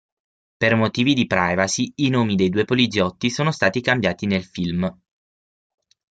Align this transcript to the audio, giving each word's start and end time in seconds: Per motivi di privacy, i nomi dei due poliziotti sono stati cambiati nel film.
Per 0.57 0.73
motivi 0.75 1.13
di 1.13 1.27
privacy, 1.27 1.91
i 1.97 2.09
nomi 2.09 2.33
dei 2.33 2.49
due 2.49 2.65
poliziotti 2.65 3.29
sono 3.29 3.51
stati 3.51 3.81
cambiati 3.81 4.25
nel 4.25 4.43
film. 4.43 4.91